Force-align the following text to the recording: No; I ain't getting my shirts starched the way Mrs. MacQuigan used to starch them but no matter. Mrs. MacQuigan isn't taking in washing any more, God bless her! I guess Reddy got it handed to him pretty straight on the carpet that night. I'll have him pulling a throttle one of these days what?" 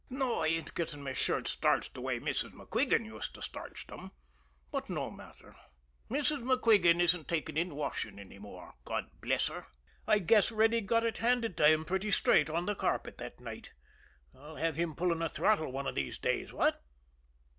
No; 0.09 0.41
I 0.41 0.47
ain't 0.47 0.73
getting 0.73 1.03
my 1.03 1.13
shirts 1.13 1.51
starched 1.51 1.93
the 1.93 2.01
way 2.01 2.19
Mrs. 2.19 2.53
MacQuigan 2.53 3.05
used 3.05 3.35
to 3.35 3.41
starch 3.43 3.85
them 3.85 4.09
but 4.71 4.89
no 4.89 5.11
matter. 5.11 5.55
Mrs. 6.09 6.41
MacQuigan 6.41 6.99
isn't 6.99 7.27
taking 7.27 7.55
in 7.55 7.75
washing 7.75 8.17
any 8.17 8.39
more, 8.39 8.73
God 8.83 9.11
bless 9.21 9.47
her! 9.49 9.67
I 10.07 10.17
guess 10.17 10.51
Reddy 10.51 10.81
got 10.81 11.03
it 11.05 11.17
handed 11.17 11.55
to 11.57 11.67
him 11.71 11.85
pretty 11.85 12.09
straight 12.09 12.49
on 12.49 12.65
the 12.65 12.73
carpet 12.73 13.19
that 13.19 13.39
night. 13.39 13.73
I'll 14.35 14.55
have 14.55 14.75
him 14.75 14.95
pulling 14.95 15.21
a 15.21 15.29
throttle 15.29 15.71
one 15.71 15.85
of 15.85 15.93
these 15.93 16.17
days 16.17 16.51
what?" 16.51 16.81